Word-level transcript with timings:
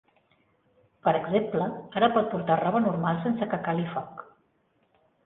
Per 1.07 1.11
exemple, 1.19 1.67
ara 1.99 2.09
pot 2.15 2.31
portar 2.31 2.57
roba 2.63 2.81
normal 2.87 3.21
sense 3.27 3.49
que 3.53 3.61
cali 3.69 3.87
foc. 3.93 4.25